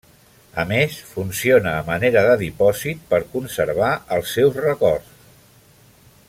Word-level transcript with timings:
A 0.61 0.63
més, 0.69 0.95
funciona 1.09 1.73
a 1.81 1.83
manera 1.89 2.23
de 2.29 2.33
dipòsit 2.41 3.05
per 3.13 3.21
conservar 3.35 3.93
els 4.17 4.33
seus 4.39 4.59
records. 4.65 5.15